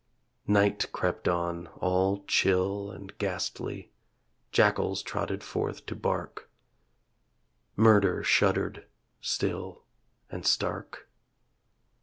[0.47, 3.91] Night crept on all chill and ghastly,
[4.51, 6.49] Jackals trotted forth to bark,
[7.75, 8.87] (Murder shuddered,
[9.21, 9.83] still
[10.31, 11.07] and stark